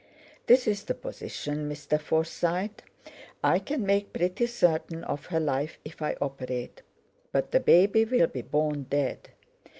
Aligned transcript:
"This 0.47 0.65
is 0.67 0.85
the 0.85 0.95
position, 0.95 1.69
Mr. 1.69 2.01
Forsyte. 2.01 2.81
I 3.43 3.59
can 3.59 3.85
make 3.85 4.11
pretty 4.13 4.47
certain 4.47 5.03
of 5.03 5.27
her 5.27 5.39
life 5.39 5.77
if 5.85 6.01
I 6.01 6.17
operate, 6.19 6.81
but 7.31 7.51
the 7.51 7.59
baby 7.59 8.05
will 8.05 8.25
be 8.25 8.41
born 8.41 8.87
dead. 8.89 9.29